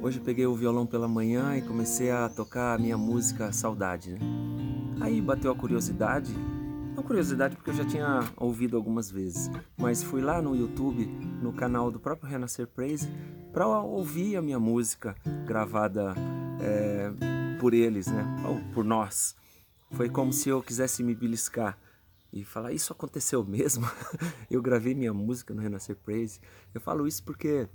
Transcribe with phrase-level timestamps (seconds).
[0.00, 4.12] Hoje peguei o violão pela manhã e comecei a tocar a minha música Saudade.
[4.12, 4.20] Né?
[5.00, 6.32] Aí bateu a curiosidade,
[6.94, 11.04] não curiosidade porque eu já tinha ouvido algumas vezes, mas fui lá no YouTube,
[11.42, 13.08] no canal do próprio Renascer Praise,
[13.52, 16.14] para ouvir a minha música gravada
[16.60, 17.10] é,
[17.58, 18.24] por eles, né?
[18.46, 19.34] Ou por nós.
[19.90, 21.76] Foi como se eu quisesse me beliscar
[22.32, 23.84] e falar: Isso aconteceu mesmo?
[24.48, 26.40] eu gravei minha música no Renascer Praise.
[26.72, 27.68] Eu falo isso porque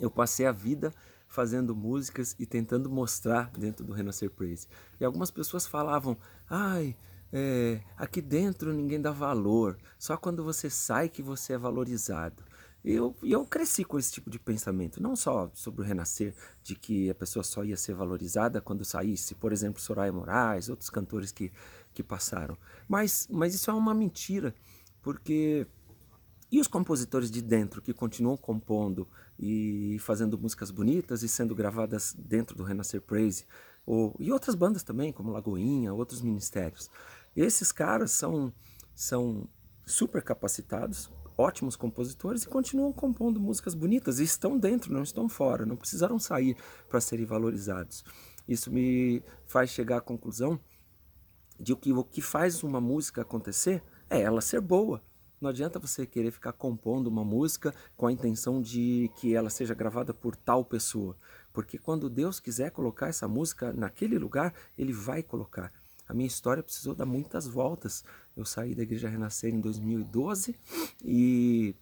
[0.00, 0.92] eu passei a vida
[1.28, 4.66] fazendo músicas e tentando mostrar dentro do Renascer Praise.
[5.00, 6.16] E algumas pessoas falavam:
[6.48, 6.96] ai,
[7.32, 12.44] é, aqui dentro ninguém dá valor, só quando você sai que você é valorizado.
[12.84, 16.76] E eu, eu cresci com esse tipo de pensamento, não só sobre o renascer, de
[16.76, 21.32] que a pessoa só ia ser valorizada quando saísse, por exemplo, Soraya Moraes, outros cantores
[21.32, 21.52] que,
[21.92, 22.56] que passaram.
[22.86, 24.54] Mas, mas isso é uma mentira,
[25.02, 25.66] porque
[26.50, 32.14] e os compositores de dentro que continuam compondo e fazendo músicas bonitas e sendo gravadas
[32.16, 33.44] dentro do Renascer Praise,
[33.84, 36.90] ou, e outras bandas também, como Lagoinha, outros ministérios.
[37.34, 38.52] Esses caras são,
[38.94, 39.48] são
[39.84, 45.66] super capacitados, ótimos compositores e continuam compondo músicas bonitas e estão dentro, não estão fora,
[45.66, 46.56] não precisaram sair
[46.88, 48.04] para serem valorizados.
[48.48, 50.58] Isso me faz chegar à conclusão
[51.58, 55.02] de que o que faz uma música acontecer é ela ser boa,
[55.40, 59.74] não adianta você querer ficar compondo uma música com a intenção de que ela seja
[59.74, 61.16] gravada por tal pessoa,
[61.52, 65.72] porque quando Deus quiser colocar essa música naquele lugar, ele vai colocar.
[66.08, 68.04] A minha história precisou dar muitas voltas.
[68.36, 70.56] Eu saí da Igreja Renascer em 2012
[71.04, 71.74] e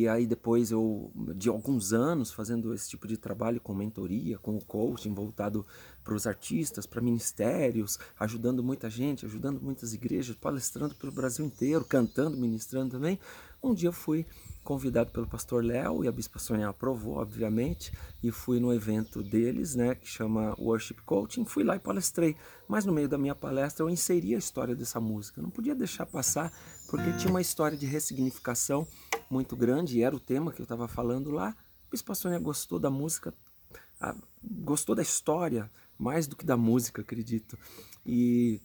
[0.00, 4.56] e aí depois eu, de alguns anos, fazendo esse tipo de trabalho com mentoria, com
[4.56, 5.66] o coaching voltado
[6.02, 11.84] para os artistas, para ministérios, ajudando muita gente, ajudando muitas igrejas, palestrando pelo Brasil inteiro,
[11.84, 13.18] cantando, ministrando também.
[13.62, 14.24] Um dia eu fui
[14.64, 17.92] convidado pelo pastor Léo e a bispa Sônia aprovou, obviamente,
[18.22, 22.86] e fui no evento deles, né, que chama Worship Coaching, fui lá e palestrei, mas
[22.86, 26.50] no meio da minha palestra eu inseri a história dessa música, não podia deixar passar,
[26.88, 28.86] porque tinha uma história de ressignificação
[29.30, 32.78] muito grande, e era o tema que eu estava falando lá, a bispa Sônia gostou
[32.78, 33.32] da música,
[34.00, 37.56] a, gostou da história, mais do que da música, acredito,
[38.04, 38.60] e,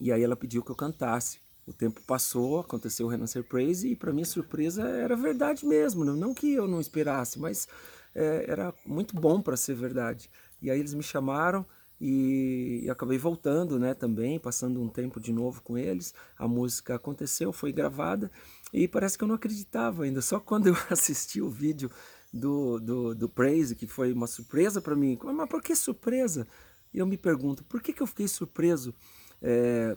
[0.00, 3.96] e aí ela pediu que eu cantasse, o tempo passou, aconteceu o Renascer Praise e
[3.96, 7.66] para minha surpresa era verdade mesmo, não que eu não esperasse, mas
[8.14, 10.30] é, era muito bom para ser verdade.
[10.60, 11.64] E aí eles me chamaram
[12.00, 16.12] e, e, acabei voltando, né, também, passando um tempo de novo com eles.
[16.36, 18.30] A música aconteceu, foi gravada
[18.74, 20.20] e parece que eu não acreditava ainda.
[20.20, 21.88] Só quando eu assisti o vídeo
[22.32, 25.16] do, do, do Praise, que foi uma surpresa para mim.
[25.22, 26.44] Mas por que surpresa?
[26.92, 28.92] E eu me pergunto, por que, que eu fiquei surpreso?
[29.40, 29.96] É,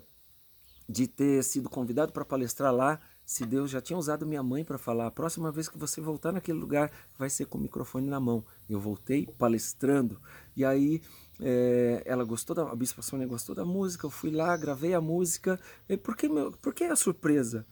[0.88, 4.78] de ter sido convidado para palestrar lá, se Deus já tinha usado minha mãe para
[4.78, 8.20] falar, a próxima vez que você voltar naquele lugar vai ser com o microfone na
[8.20, 8.46] mão.
[8.70, 10.22] Eu voltei palestrando
[10.56, 11.02] e aí
[11.42, 15.02] é, ela gostou da, a Bispa Sônia gostou da música, eu fui lá, gravei a
[15.02, 15.60] música.
[15.90, 17.66] E por que, meu, por que a surpresa?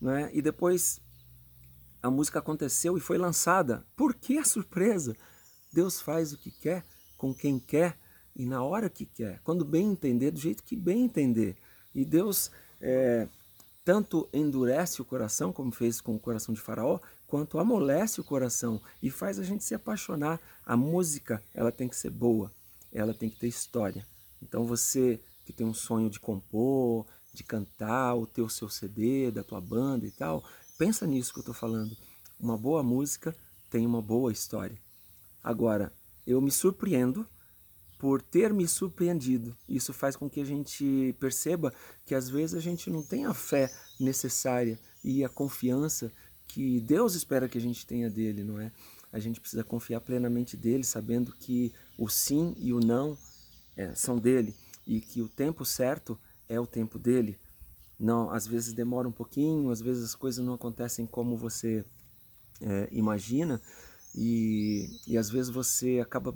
[0.00, 0.30] Né?
[0.32, 1.00] E depois
[2.02, 3.84] a música aconteceu e foi lançada.
[3.94, 5.16] Por que a surpresa?
[5.72, 6.84] Deus faz o que quer,
[7.16, 7.98] com quem quer
[8.34, 11.56] e na hora que quer, quando bem entender, do jeito que bem entender.
[11.94, 12.50] E Deus
[12.80, 13.28] é,
[13.84, 18.80] tanto endurece o coração, como fez com o coração de Faraó, quanto amolece o coração
[19.02, 20.40] e faz a gente se apaixonar.
[20.64, 22.52] A música, ela tem que ser boa,
[22.92, 24.06] ela tem que ter história.
[24.42, 29.30] Então você que tem um sonho de compor, de cantar, ou ter o seu CD
[29.30, 30.44] da tua banda e tal,
[30.78, 31.96] pensa nisso que eu estou falando.
[32.38, 33.34] Uma boa música
[33.68, 34.78] tem uma boa história.
[35.42, 35.92] Agora,
[36.26, 37.26] eu me surpreendo
[37.98, 39.54] por ter me surpreendido.
[39.68, 41.72] Isso faz com que a gente perceba
[42.06, 46.10] que às vezes a gente não tem a fé necessária e a confiança
[46.48, 48.72] que Deus espera que a gente tenha dele, não é?
[49.12, 53.18] A gente precisa confiar plenamente dele, sabendo que o sim e o não
[53.76, 54.54] é, são dele
[54.86, 56.18] e que o tempo certo
[56.50, 57.38] é o tempo dele.
[57.98, 61.84] Não, às vezes demora um pouquinho, às vezes as coisas não acontecem como você
[62.60, 63.60] é, imagina
[64.14, 66.34] e, e às vezes você acaba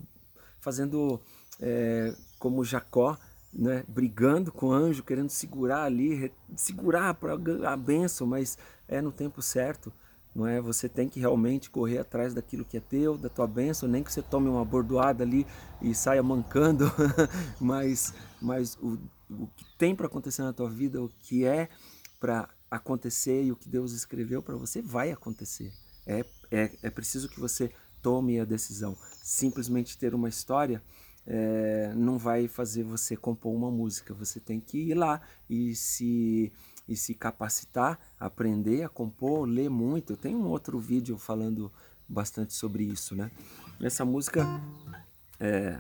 [0.61, 1.21] fazendo
[1.61, 3.19] é, como Jacó,
[3.53, 8.57] né, brigando com o anjo, querendo segurar ali, segurar para a bênção, mas
[8.87, 9.93] é no tempo certo.
[10.35, 10.61] Não é?
[10.61, 14.13] Você tem que realmente correr atrás daquilo que é teu, da tua bênção, nem que
[14.13, 15.47] você tome uma bordoada ali
[15.81, 16.91] e saia mancando,
[17.61, 18.99] mas, mas o,
[19.31, 21.69] o que tem para acontecer na tua vida, o que é
[22.19, 25.73] para acontecer e o que Deus escreveu para você vai acontecer.
[26.07, 27.71] É, é, é preciso que você
[28.03, 28.97] tome a decisão.
[29.23, 30.83] Simplesmente ter uma história
[31.27, 34.13] é, não vai fazer você compor uma música.
[34.15, 36.53] Você tem que ir lá e se,
[36.89, 40.17] e se capacitar, aprender a compor, ler muito.
[40.17, 41.71] Tenho um outro vídeo falando
[42.09, 43.31] bastante sobre isso, né?
[43.81, 44.47] Essa música,
[45.41, 45.79] é,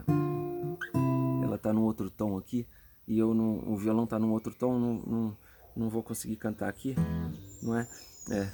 [1.43, 2.67] ela tá num outro tom aqui
[3.06, 5.37] e eu não, o violão tá num outro tom, não, não,
[5.77, 6.95] não vou conseguir cantar aqui,
[7.62, 7.87] não é?
[8.31, 8.49] É.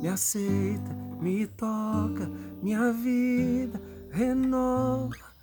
[0.00, 2.30] Me aceita, me toca,
[2.62, 3.80] minha vida
[4.10, 5.35] renova.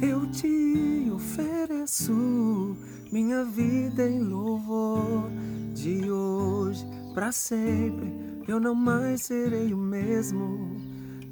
[0.00, 2.76] Eu te ofereço
[3.10, 5.30] minha vida em louvor
[5.74, 8.12] de hoje para sempre.
[8.46, 10.76] Eu não mais serei o mesmo.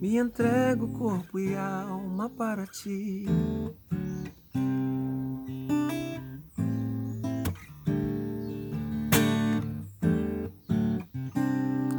[0.01, 3.25] Me entrego corpo e alma para ti.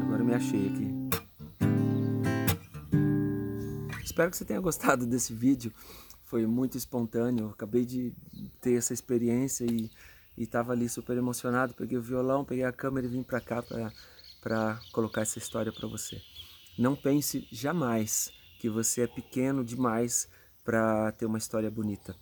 [0.02, 0.98] Agora me achei aqui.
[4.04, 5.72] Espero que você tenha gostado desse vídeo.
[6.28, 7.50] Foi muito espontâneo.
[7.50, 8.14] Acabei de
[8.60, 9.90] ter essa experiência e
[10.38, 11.74] estava ali super emocionado.
[11.74, 13.64] Peguei o violão, peguei a câmera e vim para cá
[14.42, 16.22] para colocar essa história para você.
[16.78, 18.30] Não pense jamais
[18.60, 20.28] que você é pequeno demais
[20.66, 22.14] para ter uma história bonita.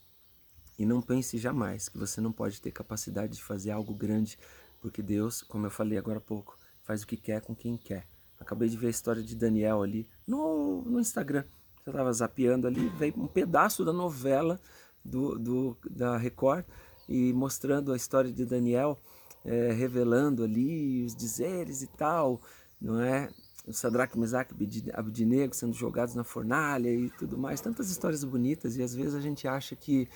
[0.77, 4.37] E não pense jamais que você não pode ter capacidade de fazer algo grande,
[4.79, 8.05] porque Deus, como eu falei agora há pouco, faz o que quer com quem quer.
[8.39, 11.43] Acabei de ver a história de Daniel ali no, no Instagram.
[11.85, 14.59] Eu estava zapeando ali, veio um pedaço da novela
[15.03, 16.65] do, do, da Record
[17.07, 18.97] e mostrando a história de Daniel,
[19.43, 22.41] é, revelando ali os dizeres e tal,
[22.81, 23.29] não é?
[23.67, 28.77] o Sadraque, Mesaque e Abdinego sendo jogados na fornalha e tudo mais, tantas histórias bonitas
[28.77, 30.09] e às vezes a gente acha que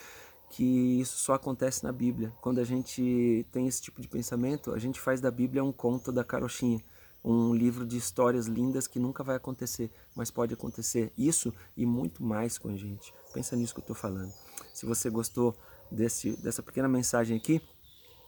[0.49, 2.33] que isso só acontece na Bíblia.
[2.41, 6.11] Quando a gente tem esse tipo de pensamento, a gente faz da Bíblia um conto
[6.11, 6.81] da carochinha,
[7.23, 12.23] um livro de histórias lindas que nunca vai acontecer, mas pode acontecer isso e muito
[12.23, 13.13] mais com a gente.
[13.33, 14.33] Pensa nisso que eu estou falando.
[14.73, 15.55] Se você gostou
[15.91, 17.61] desse, dessa pequena mensagem aqui,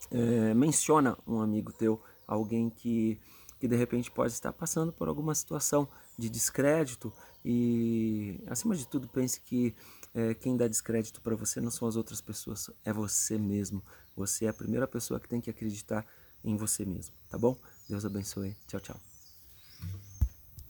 [0.09, 3.19] é, menciona um amigo teu, alguém que
[3.61, 5.87] que de repente pode estar passando por alguma situação
[6.17, 7.13] de descrédito
[7.45, 9.75] e, acima de tudo, pense que
[10.15, 13.83] é, quem dá descrédito para você não são as outras pessoas, é você mesmo.
[14.15, 16.03] Você é a primeira pessoa que tem que acreditar
[16.43, 17.55] em você mesmo, tá bom?
[17.91, 18.55] Deus abençoe.
[18.67, 19.10] Tchau, tchau.